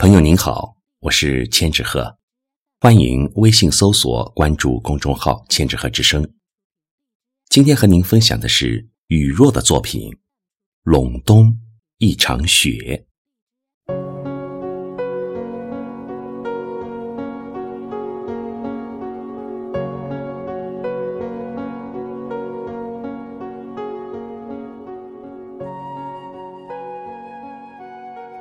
[0.00, 2.18] 朋友您好，我是千纸鹤，
[2.80, 6.34] 欢迎微信搜索关注公众号“千纸鹤之声”。
[7.50, 10.08] 今天和您分享的是雨若的作品
[10.84, 11.58] 《陇东
[11.98, 12.70] 一场雪》。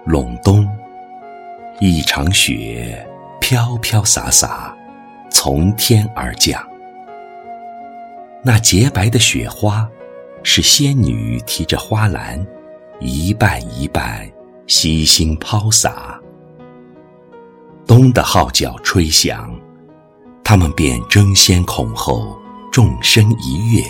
[0.06, 0.87] 陇东。
[1.80, 3.08] 一场雪
[3.40, 4.76] 飘飘洒洒，
[5.30, 6.60] 从天而降。
[8.44, 9.88] 那洁白的雪花，
[10.42, 12.44] 是仙女提着花篮，
[13.00, 14.28] 一瓣一瓣
[14.66, 16.20] 悉心抛洒。
[17.86, 19.54] 冬的号角吹响，
[20.44, 22.36] 他们便争先恐后，
[22.72, 23.84] 纵身一跃，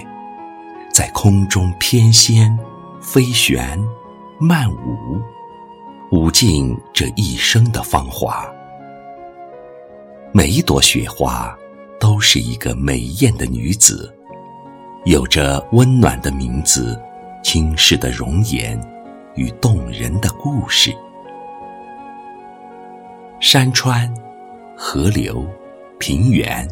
[0.92, 2.54] 在空中翩跹、
[3.00, 3.82] 飞旋、
[4.42, 5.22] 漫舞。
[6.10, 8.50] 舞尽这一生的芳华，
[10.32, 11.54] 每一朵雪花
[12.00, 14.16] 都是一个美艳的女子，
[15.04, 16.98] 有着温暖的名字、
[17.44, 18.80] 轻视的容颜
[19.36, 20.96] 与动人的故事。
[23.42, 24.10] 山川、
[24.78, 25.46] 河流、
[26.00, 26.66] 平原，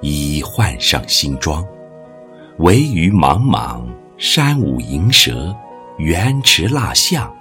[0.00, 1.64] 已换上新装，
[2.58, 5.54] 惟余莽莽，山舞银蛇，
[5.98, 7.32] 原驰蜡象。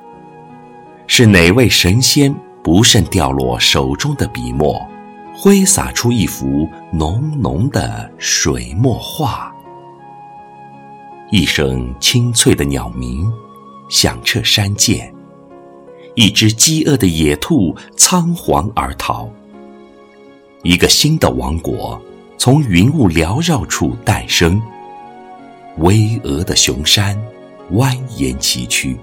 [1.14, 4.81] 是哪位神仙不慎掉落手中的笔墨，
[5.36, 9.53] 挥洒出一幅浓浓的水墨画？
[11.30, 13.30] 一声清脆的鸟鸣，
[13.90, 15.02] 响彻山涧；
[16.16, 19.30] 一只饥饿的野兔仓皇而逃。
[20.64, 22.02] 一个新的王国
[22.38, 24.62] 从云雾缭绕处诞生，
[25.80, 27.22] 巍峨的雄山
[27.73, 28.96] 蜿蜒崎岖。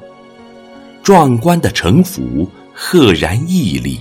[1.09, 3.99] 壮观的城府赫然屹立，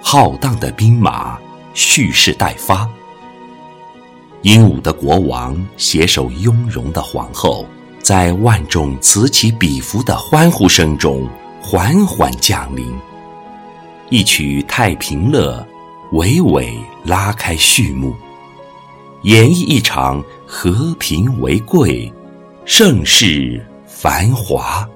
[0.00, 1.36] 浩荡的兵马
[1.74, 2.88] 蓄势待发。
[4.42, 7.66] 英武的国王携手雍容的皇后，
[7.98, 11.28] 在万众此起彼伏的欢呼声中
[11.60, 12.86] 缓缓降临。
[14.08, 15.66] 一曲《太平乐》
[16.16, 18.14] 娓娓拉开序幕，
[19.22, 22.12] 演绎一场和平为贵，
[22.64, 24.88] 盛世繁华。